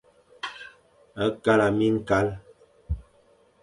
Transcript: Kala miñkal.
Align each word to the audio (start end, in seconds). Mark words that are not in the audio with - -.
Kala 1.43 1.65
miñkal. 1.77 2.27